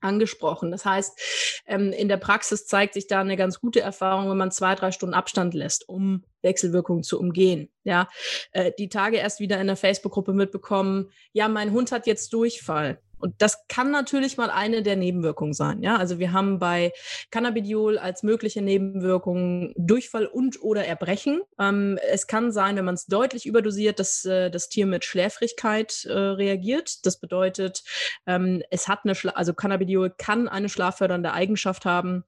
[0.00, 0.72] angesprochen.
[0.72, 4.50] Das heißt, ähm, in der Praxis zeigt sich da eine ganz gute Erfahrung, wenn man
[4.50, 7.70] zwei, drei Stunden Abstand lässt, um Wechselwirkungen zu umgehen.
[7.84, 8.08] Ja,
[8.50, 13.00] äh, die Tage erst wieder in der Facebook-Gruppe mitbekommen, ja, mein Hund hat jetzt Durchfall.
[13.18, 15.82] Und das kann natürlich mal eine der Nebenwirkungen sein.
[15.82, 16.92] Ja, also wir haben bei
[17.30, 21.40] Cannabidiol als mögliche Nebenwirkung Durchfall und oder Erbrechen.
[21.58, 26.04] Ähm, es kann sein, wenn man es deutlich überdosiert, dass äh, das Tier mit Schläfrigkeit
[26.04, 27.04] äh, reagiert.
[27.06, 27.82] Das bedeutet,
[28.26, 32.24] ähm, es hat eine, Schla also Cannabidiol kann eine schlaffördernde Eigenschaft haben.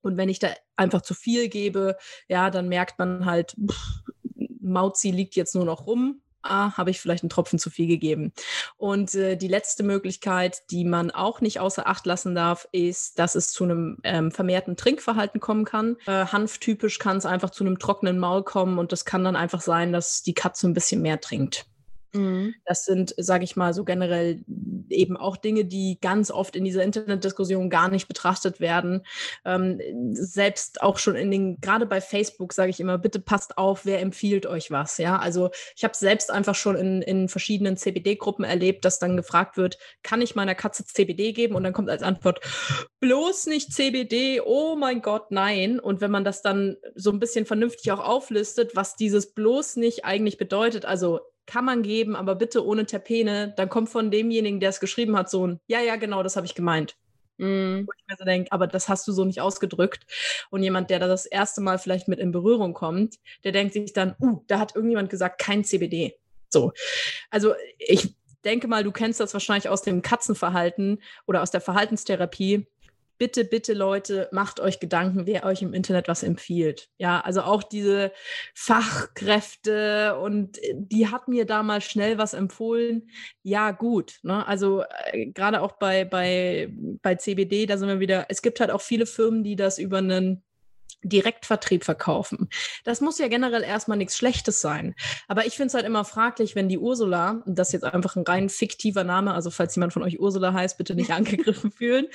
[0.00, 1.96] Und wenn ich da einfach zu viel gebe,
[2.28, 4.02] ja, dann merkt man halt, pff,
[4.60, 8.32] Mauzi liegt jetzt nur noch rum, ah, habe ich vielleicht einen Tropfen zu viel gegeben.
[8.76, 13.34] Und äh, die letzte Möglichkeit, die man auch nicht außer Acht lassen darf, ist, dass
[13.34, 15.96] es zu einem ähm, vermehrten Trinkverhalten kommen kann.
[16.06, 19.60] Äh, Hanftypisch kann es einfach zu einem trockenen Maul kommen und das kann dann einfach
[19.60, 21.66] sein, dass die Katze ein bisschen mehr trinkt.
[22.12, 22.54] Mhm.
[22.64, 24.42] Das sind, sage ich mal, so generell
[24.88, 29.04] eben auch Dinge, die ganz oft in dieser Internetdiskussion gar nicht betrachtet werden.
[29.44, 29.80] Ähm,
[30.12, 34.00] selbst auch schon in den, gerade bei Facebook sage ich immer, bitte passt auf, wer
[34.00, 34.98] empfiehlt euch was.
[34.98, 39.56] Ja, also ich habe selbst einfach schon in, in verschiedenen CBD-Gruppen erlebt, dass dann gefragt
[39.56, 41.54] wird, kann ich meiner Katze CBD geben?
[41.54, 42.40] Und dann kommt als Antwort,
[43.00, 45.78] bloß nicht CBD, oh mein Gott, nein.
[45.78, 50.04] Und wenn man das dann so ein bisschen vernünftig auch auflistet, was dieses bloß nicht
[50.04, 54.68] eigentlich bedeutet, also kann man geben, aber bitte ohne Terpene, dann kommt von demjenigen, der
[54.68, 56.94] es geschrieben hat, so ein, ja, ja, genau, das habe ich gemeint.
[57.38, 57.86] Mm.
[57.86, 60.04] Wo ich mir so denke, aber das hast du so nicht ausgedrückt.
[60.50, 63.94] Und jemand, der da das erste Mal vielleicht mit in Berührung kommt, der denkt sich
[63.94, 66.18] dann, uh, da hat irgendjemand gesagt, kein CBD.
[66.50, 66.72] So.
[67.30, 72.66] Also ich denke mal, du kennst das wahrscheinlich aus dem Katzenverhalten oder aus der Verhaltenstherapie
[73.18, 76.88] bitte, bitte Leute, macht euch Gedanken, wer euch im Internet was empfiehlt.
[76.98, 78.12] Ja, also auch diese
[78.54, 83.10] Fachkräfte und äh, die hat mir da mal schnell was empfohlen.
[83.42, 84.18] Ja, gut.
[84.22, 84.46] Ne?
[84.46, 88.70] Also äh, gerade auch bei, bei, bei CBD, da sind wir wieder, es gibt halt
[88.70, 90.44] auch viele Firmen, die das über einen
[91.02, 92.48] Direktvertrieb verkaufen.
[92.84, 94.94] Das muss ja generell erstmal nichts Schlechtes sein.
[95.28, 98.16] Aber ich finde es halt immer fraglich, wenn die Ursula, und das ist jetzt einfach
[98.16, 102.06] ein rein fiktiver Name, also falls jemand von euch Ursula heißt, bitte nicht angegriffen fühlen,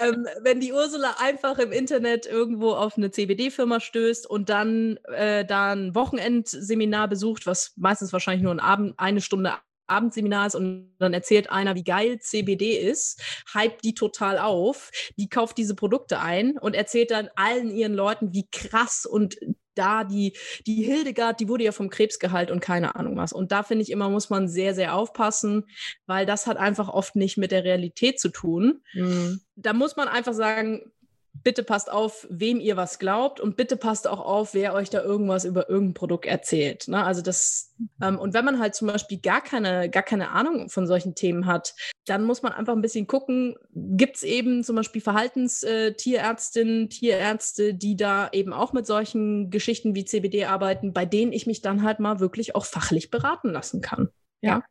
[0.00, 5.44] ähm, wenn die Ursula einfach im Internet irgendwo auf eine CBD-Firma stößt und dann äh,
[5.44, 9.52] da ein Wochenendseminar besucht, was meistens wahrscheinlich nur ein Abend, eine Stunde
[9.86, 13.20] Abendseminars und dann erzählt einer, wie geil CBD ist,
[13.52, 18.32] hypt die total auf, die kauft diese Produkte ein und erzählt dann allen ihren Leuten,
[18.32, 19.36] wie krass und
[19.74, 23.32] da die, die Hildegard, die wurde ja vom Krebs geheilt und keine Ahnung was.
[23.32, 25.64] Und da finde ich immer, muss man sehr, sehr aufpassen,
[26.06, 28.82] weil das hat einfach oft nicht mit der Realität zu tun.
[28.92, 29.40] Mhm.
[29.56, 30.92] Da muss man einfach sagen,
[31.34, 35.02] bitte passt auf, wem ihr was glaubt und bitte passt auch auf, wer euch da
[35.02, 36.88] irgendwas über irgendein Produkt erzählt.
[36.88, 37.02] Ne?
[37.04, 40.86] Also das, ähm, und wenn man halt zum Beispiel gar keine, gar keine Ahnung von
[40.86, 41.74] solchen Themen hat,
[42.06, 47.74] dann muss man einfach ein bisschen gucken, gibt es eben zum Beispiel Verhaltenstierärztinnen, äh, Tierärzte,
[47.74, 51.82] die da eben auch mit solchen Geschichten wie CBD arbeiten, bei denen ich mich dann
[51.82, 54.10] halt mal wirklich auch fachlich beraten lassen kann.
[54.42, 54.62] Ja.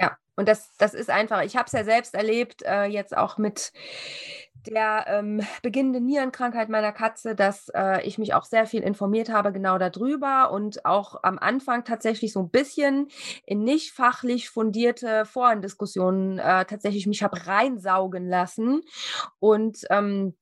[0.00, 3.36] Ja, und das, das ist einfach, ich habe es ja selbst erlebt, äh, jetzt auch
[3.36, 3.72] mit
[4.66, 9.52] der ähm, beginnenden Nierenkrankheit meiner Katze, dass äh, ich mich auch sehr viel informiert habe
[9.52, 13.08] genau darüber und auch am Anfang tatsächlich so ein bisschen
[13.44, 18.82] in nicht fachlich fundierte Forendiskussionen äh, tatsächlich mich habe reinsaugen lassen.
[19.38, 20.34] Und ähm,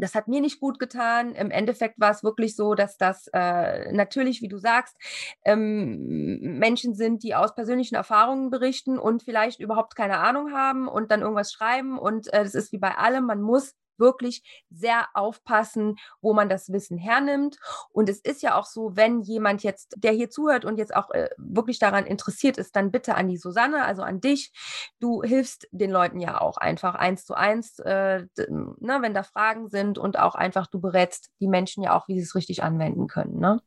[0.00, 1.34] das hat mir nicht gut getan.
[1.34, 4.96] Im Endeffekt war es wirklich so, dass das äh, natürlich, wie du sagst,
[5.44, 11.10] ähm, Menschen sind, die aus persönlichen Erfahrungen berichten und vielleicht überhaupt keine Ahnung haben und
[11.10, 11.98] dann irgendwas schreiben.
[11.98, 16.72] Und äh, das ist wie bei allem, man muss wirklich sehr aufpassen, wo man das
[16.72, 17.58] Wissen hernimmt.
[17.90, 21.10] Und es ist ja auch so, wenn jemand jetzt, der hier zuhört und jetzt auch
[21.10, 24.52] äh, wirklich daran interessiert ist, dann bitte an die Susanne, also an dich.
[25.00, 29.68] Du hilfst den Leuten ja auch einfach eins zu eins, äh, ne, wenn da Fragen
[29.68, 33.06] sind und auch einfach du berätst die Menschen ja auch, wie sie es richtig anwenden
[33.06, 33.38] können.
[33.38, 33.60] Ne?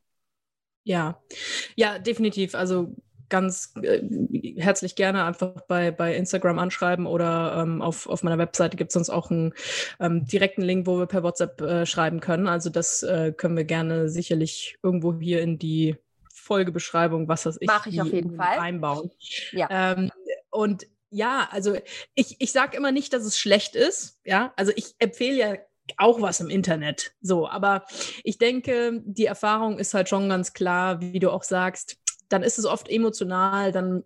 [0.83, 1.21] Ja,
[1.75, 2.55] ja, definitiv.
[2.55, 2.95] Also
[3.29, 4.01] ganz äh,
[4.57, 8.95] herzlich gerne einfach bei, bei Instagram anschreiben oder ähm, auf, auf meiner Webseite gibt es
[8.95, 9.53] uns auch einen
[9.99, 12.47] ähm, direkten Link, wo wir per WhatsApp äh, schreiben können.
[12.47, 15.95] Also das äh, können wir gerne sicherlich irgendwo hier in die
[16.33, 18.57] Folgebeschreibung, was das ich, Mach ich auf jeden Fall.
[18.59, 19.11] einbauen.
[19.51, 19.67] Ja.
[19.69, 20.11] Ähm,
[20.49, 21.75] und ja, also
[22.15, 24.19] ich, ich sage immer nicht, dass es schlecht ist.
[24.25, 25.55] Ja, also ich empfehle ja
[25.97, 27.13] auch was im Internet.
[27.21, 27.85] So, aber
[28.23, 31.97] ich denke, die Erfahrung ist halt schon ganz klar, wie du auch sagst,
[32.29, 34.03] dann ist es oft emotional, dann,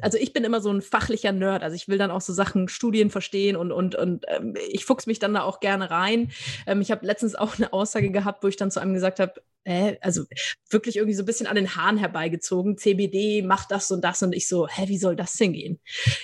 [0.00, 2.68] also ich bin immer so ein fachlicher Nerd, also ich will dann auch so Sachen,
[2.68, 6.30] Studien verstehen und, und, und ähm, ich fuchs mich dann da auch gerne rein.
[6.66, 9.34] Ähm, ich habe letztens auch eine Aussage gehabt, wo ich dann zu einem gesagt habe,
[9.64, 10.24] äh, also
[10.70, 14.32] wirklich irgendwie so ein bisschen an den Haaren herbeigezogen, CBD macht das und das und
[14.32, 15.80] ich so, hä, wie soll das denn gehen?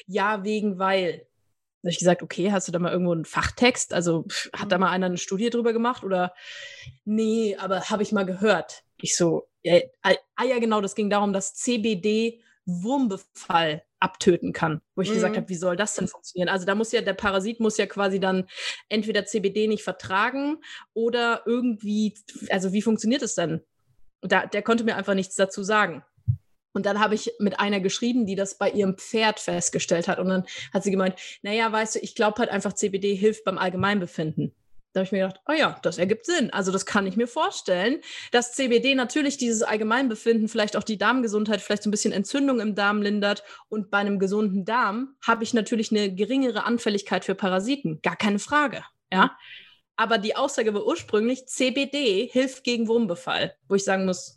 [0.07, 1.27] Ja, wegen, weil.
[1.83, 3.95] Da habe ich gesagt, okay, hast du da mal irgendwo einen Fachtext?
[3.95, 4.81] Also hat da mhm.
[4.81, 6.35] mal einer eine Studie drüber gemacht oder
[7.05, 8.83] nee, aber habe ich mal gehört.
[9.01, 15.03] Ich so, ja, ah ja, genau, das ging darum, dass CBD Wurmbefall abtöten kann, wo
[15.03, 15.15] ich mhm.
[15.15, 16.49] gesagt habe, wie soll das denn funktionieren?
[16.49, 18.47] Also da muss ja der Parasit muss ja quasi dann
[18.89, 20.59] entweder CBD nicht vertragen
[20.95, 22.15] oder irgendwie,
[22.51, 23.63] also wie funktioniert es denn?
[24.21, 26.05] Da, der konnte mir einfach nichts dazu sagen.
[26.73, 30.19] Und dann habe ich mit einer geschrieben, die das bei ihrem Pferd festgestellt hat.
[30.19, 33.57] Und dann hat sie gemeint, naja, weißt du, ich glaube halt einfach, CBD hilft beim
[33.57, 34.55] Allgemeinbefinden
[34.97, 36.49] Da habe ich mir gedacht, oh ja, das ergibt Sinn.
[36.55, 38.01] Also das kann ich mir vorstellen,
[38.33, 42.75] dass CBD natürlich dieses Allgemeinbefinden, vielleicht auch die Darmgesundheit, vielleicht so ein bisschen Entzündung im
[42.75, 43.45] Darm lindert.
[43.69, 48.01] Und bei einem gesunden Darm habe ich natürlich eine geringere Anfälligkeit für Parasiten.
[48.01, 48.85] Gar keine Frage.
[49.13, 49.37] Ja.
[49.97, 54.36] Aber die Aussage war ursprünglich, CBD hilft gegen Wurmbefall, wo ich sagen muss,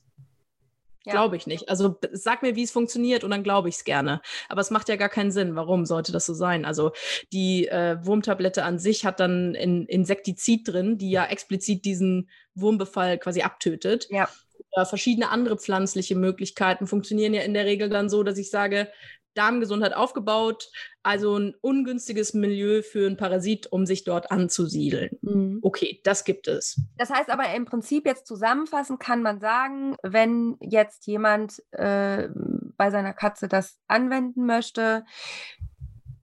[1.05, 1.13] ja.
[1.13, 1.69] Glaube ich nicht.
[1.69, 4.21] Also sag mir, wie es funktioniert und dann glaube ich es gerne.
[4.49, 5.55] Aber es macht ja gar keinen Sinn.
[5.55, 6.65] Warum sollte das so sein?
[6.65, 6.91] Also
[7.31, 13.17] die äh, Wurmtablette an sich hat dann ein Insektizid drin, die ja explizit diesen Wurmbefall
[13.17, 14.07] quasi abtötet.
[14.09, 14.27] Ja.
[14.73, 18.91] Oder verschiedene andere pflanzliche Möglichkeiten funktionieren ja in der Regel dann so, dass ich sage,
[19.33, 20.69] Darmgesundheit aufgebaut,
[21.03, 25.17] also ein ungünstiges Milieu für einen Parasit, um sich dort anzusiedeln.
[25.21, 25.59] Mhm.
[25.61, 26.81] Okay, das gibt es.
[26.97, 32.29] Das heißt aber im Prinzip jetzt zusammenfassend kann man sagen, wenn jetzt jemand äh,
[32.77, 35.05] bei seiner Katze das anwenden möchte,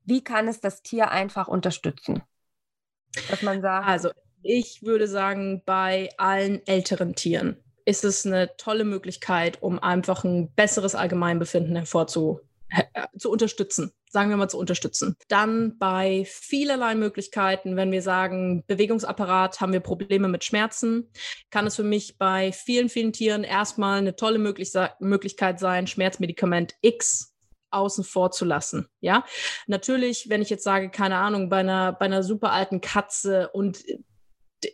[0.05, 2.23] wie kann es das Tier einfach unterstützen?
[3.31, 3.89] Dass man sagt.
[3.89, 4.11] Also
[4.43, 10.53] ich würde sagen, bei allen älteren Tieren ist es eine tolle Möglichkeit, um einfach ein
[10.53, 12.46] besseres Allgemeinbefinden hervorzuheben
[13.19, 15.17] zu unterstützen, sagen wir mal zu unterstützen.
[15.29, 21.11] Dann bei vielerlei Möglichkeiten, wenn wir sagen, Bewegungsapparat, haben wir Probleme mit Schmerzen,
[21.51, 27.33] kann es für mich bei vielen, vielen Tieren erstmal eine tolle Möglichkeit sein, Schmerzmedikament X
[27.71, 28.89] außen vor zu lassen.
[29.01, 29.25] Ja,
[29.67, 33.85] natürlich, wenn ich jetzt sage, keine Ahnung, bei einer, bei einer super alten Katze und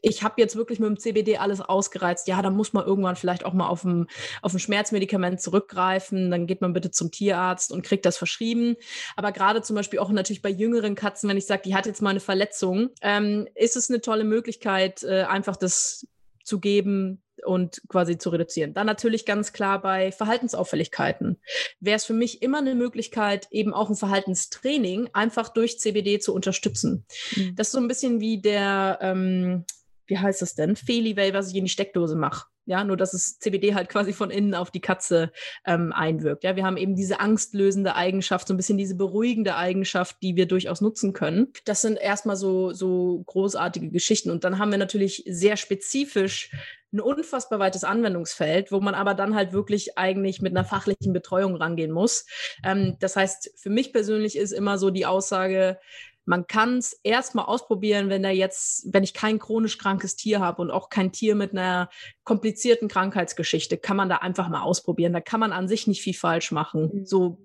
[0.03, 2.29] ich habe jetzt wirklich mit dem CBD alles ausgereizt.
[2.29, 4.07] Ja, da muss man irgendwann vielleicht auch mal auf ein,
[4.41, 6.31] auf ein Schmerzmedikament zurückgreifen.
[6.31, 8.77] Dann geht man bitte zum Tierarzt und kriegt das verschrieben.
[9.17, 12.03] Aber gerade zum Beispiel auch natürlich bei jüngeren Katzen, wenn ich sage, die hat jetzt
[12.03, 16.07] mal eine Verletzung, ähm, ist es eine tolle Möglichkeit, äh, einfach das
[16.45, 18.75] zu geben, und quasi zu reduzieren.
[18.75, 21.39] Dann natürlich ganz klar bei Verhaltensauffälligkeiten.
[21.81, 26.35] Wäre es für mich immer eine Möglichkeit, eben auch ein Verhaltenstraining einfach durch CBD zu
[26.35, 27.05] unterstützen.
[27.37, 27.57] Mhm.
[27.57, 29.65] Das ist so ein bisschen wie der, ähm,
[30.13, 30.77] wie heißt das denn?
[30.77, 32.47] Feliway, was ich in die Steckdose mache.
[32.67, 35.33] Ja, nur dass es CBD halt quasi von innen auf die Katze
[35.65, 36.45] ähm, einwirkt.
[36.45, 40.47] Ja, wir haben eben diese angstlösende Eigenschaft, so ein bisschen diese beruhigende Eigenschaft, die wir
[40.47, 41.49] durchaus nutzen können.
[41.65, 44.31] Das sind erstmal so, so großartige Geschichten.
[44.31, 46.51] Und dann haben wir natürlich sehr spezifisch
[46.93, 51.57] ein unfassbar weites Anwendungsfeld, wo man aber dann halt wirklich eigentlich mit einer fachlichen Betreuung
[51.57, 52.27] rangehen muss.
[52.63, 55.79] Ähm, das heißt, für mich persönlich ist immer so die Aussage,
[56.25, 60.63] man kann es erstmal ausprobieren, wenn er jetzt, wenn ich kein chronisch krankes Tier habe
[60.63, 61.91] und auch kein Tier mit einer
[62.25, 65.13] komplizierten Krankheitsgeschichte, kann man da einfach mal ausprobieren.
[65.13, 66.91] Da kann man an sich nicht viel falsch machen.
[66.93, 67.07] Mhm.
[67.07, 67.39] So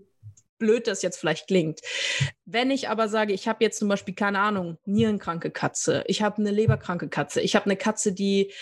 [0.57, 1.81] blöd das jetzt vielleicht klingt.
[2.45, 6.37] Wenn ich aber sage, ich habe jetzt zum Beispiel, keine Ahnung, nierenkranke Katze, ich habe
[6.37, 8.53] eine leberkranke Katze, ich habe eine Katze, die,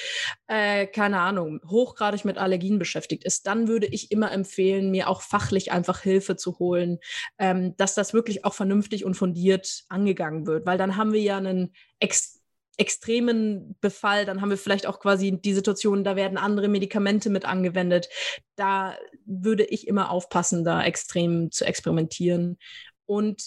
[0.48, 5.22] äh, keine Ahnung, hochgradig mit Allergien beschäftigt ist, dann würde ich immer empfehlen, mir auch
[5.22, 7.00] fachlich einfach Hilfe zu holen,
[7.38, 11.38] ähm, dass das wirklich auch vernünftig und fundiert angegangen wird, weil dann haben wir ja
[11.38, 12.35] einen ex
[12.78, 17.46] extremen Befall, dann haben wir vielleicht auch quasi die Situation, da werden andere Medikamente mit
[17.46, 18.10] angewendet.
[18.56, 22.58] Da würde ich immer aufpassen, da extrem zu experimentieren.
[23.06, 23.44] Und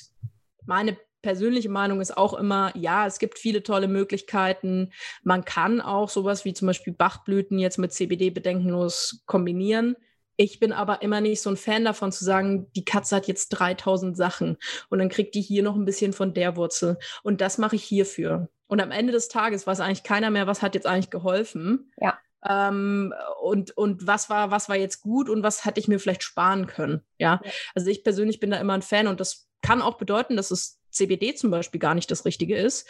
[0.64, 4.92] meine persönliche Meinung ist auch immer, ja, es gibt viele tolle Möglichkeiten.
[5.22, 9.96] Man kann auch sowas wie zum Beispiel Bachblüten jetzt mit CBD bedenkenlos kombinieren.
[10.36, 13.48] Ich bin aber immer nicht so ein Fan davon zu sagen, die Katze hat jetzt
[13.48, 14.56] 3000 Sachen
[14.88, 17.82] und dann kriegt die hier noch ein bisschen von der Wurzel und das mache ich
[17.82, 18.48] hierfür.
[18.68, 21.90] Und am Ende des Tages weiß eigentlich keiner mehr, was hat jetzt eigentlich geholfen.
[21.96, 22.18] Ja.
[22.46, 26.22] Ähm, und, und was war, was war jetzt gut und was hätte ich mir vielleicht
[26.22, 27.02] sparen können.
[27.18, 27.40] Ja?
[27.42, 27.50] ja.
[27.74, 30.78] Also ich persönlich bin da immer ein Fan und das kann auch bedeuten, dass es
[30.90, 32.86] CBD zum Beispiel gar nicht das Richtige ist,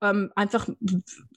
[0.00, 0.68] ähm, einfach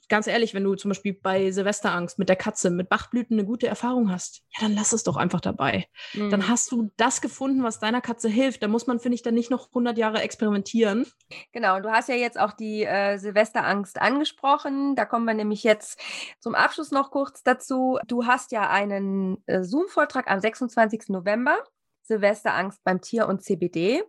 [0.10, 3.68] ganz ehrlich, wenn du zum Beispiel bei Silvesterangst mit der Katze, mit Bachblüten eine gute
[3.68, 5.88] Erfahrung hast, ja, dann lass es doch einfach dabei.
[6.14, 6.30] Mhm.
[6.30, 8.62] Dann hast du das gefunden, was deiner Katze hilft.
[8.62, 11.08] Da muss man, finde ich, dann nicht noch 100 Jahre experimentieren.
[11.54, 14.96] Genau, du hast ja jetzt auch die äh, Silvesterangst angesprochen.
[14.96, 16.00] Da kommen wir nämlich jetzt
[16.40, 17.98] zum Abschluss noch kurz dazu.
[18.06, 21.10] Du hast ja einen äh, Zoom-Vortrag am 26.
[21.10, 21.58] November.
[22.04, 24.04] Silvesterangst beim Tier und CBD.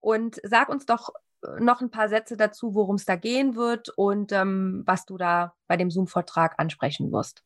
[0.00, 1.10] Und sag uns doch
[1.58, 5.54] noch ein paar Sätze dazu, worum es da gehen wird und ähm, was du da
[5.66, 7.42] bei dem Zoom-Vortrag ansprechen wirst.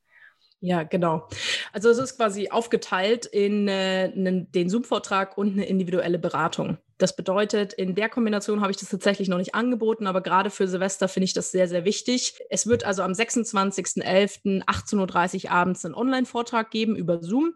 [0.61, 1.29] Ja, genau.
[1.73, 6.79] Also es ist quasi aufgeteilt in äh, den Zoom-Vortrag und eine individuelle Beratung.
[6.99, 10.67] Das bedeutet, in der Kombination habe ich das tatsächlich noch nicht angeboten, aber gerade für
[10.67, 12.39] Silvester finde ich das sehr, sehr wichtig.
[12.49, 14.65] Es wird also am 26.11.
[14.65, 17.55] 18.30 Uhr abends einen Online-Vortrag geben über Zoom.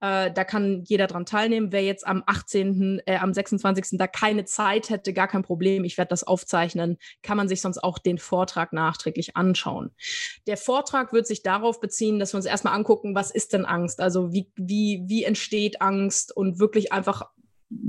[0.00, 1.72] Äh, da kann jeder dran teilnehmen.
[1.72, 3.98] Wer jetzt am 18., äh, am 26.
[3.98, 5.84] da keine Zeit hätte, gar kein Problem.
[5.84, 6.98] Ich werde das aufzeichnen.
[7.22, 9.92] Kann man sich sonst auch den Vortrag nachträglich anschauen.
[10.46, 14.00] Der Vortrag wird sich darauf beziehen, dass wir uns erstmal angucken, was ist denn Angst?
[14.00, 17.22] Also wie, wie, wie entsteht Angst und wirklich einfach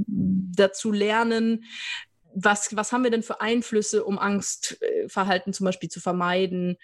[0.08, 1.66] dazu lernen,
[2.36, 6.78] was, was haben wir denn für Einflüsse, um Angstverhalten zum Beispiel zu vermeiden?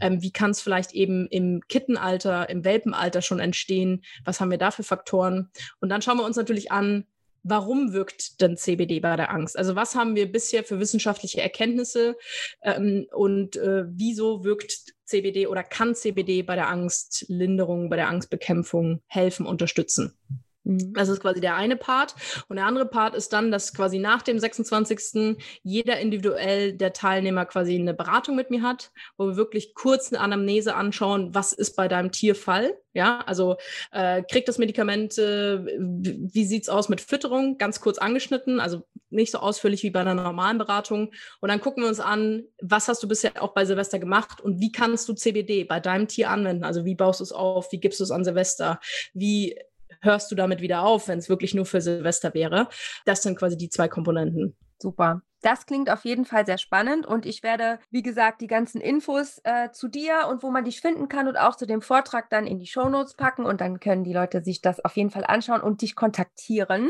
[0.00, 4.02] Ähm, wie kann es vielleicht eben im Kittenalter, im Welpenalter schon entstehen?
[4.24, 5.50] Was haben wir da für Faktoren?
[5.80, 7.04] Und dann schauen wir uns natürlich an,
[7.42, 9.56] warum wirkt denn CBD bei der Angst?
[9.56, 12.16] Also was haben wir bisher für wissenschaftliche Erkenntnisse
[12.62, 19.02] ähm, und äh, wieso wirkt CBD oder kann CBD bei der Angstlinderung, bei der Angstbekämpfung
[19.06, 20.16] helfen, unterstützen?
[20.64, 20.92] Mhm.
[20.94, 22.14] Das ist quasi der eine Part.
[22.48, 25.36] Und der andere Part ist dann, dass quasi nach dem 26.
[25.62, 30.20] jeder individuell der Teilnehmer quasi eine Beratung mit mir hat, wo wir wirklich kurz eine
[30.20, 32.76] Anamnese anschauen, was ist bei deinem Tierfall.
[32.94, 33.56] Ja, also
[33.90, 37.58] äh, kriegt das Medikament, äh, wie sieht's aus mit Fütterung?
[37.58, 41.12] Ganz kurz angeschnitten, also nicht so ausführlich wie bei einer normalen Beratung.
[41.40, 44.60] Und dann gucken wir uns an, was hast du bisher auch bei Silvester gemacht und
[44.60, 46.62] wie kannst du CBD bei deinem Tier anwenden?
[46.62, 47.72] Also wie baust du es auf?
[47.72, 48.78] Wie gibst du es an Silvester?
[49.12, 49.56] Wie
[50.04, 52.68] hörst du damit wieder auf, wenn es wirklich nur für Silvester wäre.
[53.04, 54.56] Das sind quasi die zwei Komponenten.
[54.78, 55.22] Super.
[55.44, 59.42] Das klingt auf jeden Fall sehr spannend und ich werde, wie gesagt, die ganzen Infos
[59.44, 62.46] äh, zu dir und wo man dich finden kann und auch zu dem Vortrag dann
[62.46, 65.60] in die Shownotes packen und dann können die Leute sich das auf jeden Fall anschauen
[65.60, 66.88] und dich kontaktieren.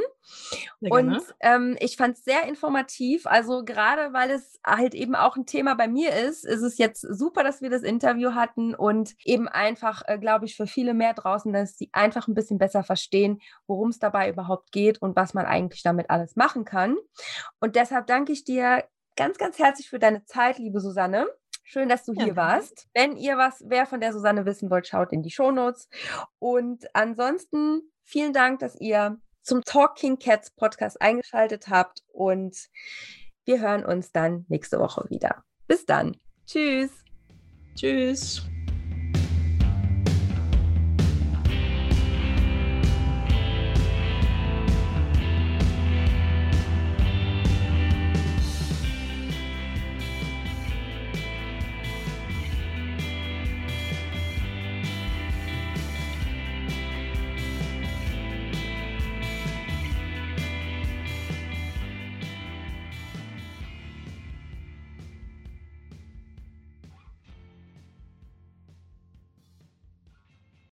[0.81, 3.27] und ähm, ich fand es sehr informativ.
[3.27, 7.01] Also gerade weil es halt eben auch ein Thema bei mir ist, ist es jetzt
[7.01, 11.13] super, dass wir das Interview hatten und eben einfach, äh, glaube ich, für viele mehr
[11.13, 15.35] draußen, dass sie einfach ein bisschen besser verstehen, worum es dabei überhaupt geht und was
[15.35, 16.97] man eigentlich damit alles machen kann.
[17.59, 18.85] Und deshalb danke ich dir
[19.17, 21.27] ganz, ganz herzlich für deine Zeit, liebe Susanne.
[21.63, 22.89] Schön, dass du ja, hier warst.
[22.95, 25.89] Wenn ihr was, wer von der Susanne wissen wollt, schaut in die Shownotes.
[26.39, 32.57] Und ansonsten vielen Dank, dass ihr zum Talking Cats Podcast eingeschaltet habt und
[33.45, 35.43] wir hören uns dann nächste Woche wieder.
[35.67, 36.17] Bis dann.
[36.47, 36.91] Tschüss.
[37.75, 38.43] Tschüss.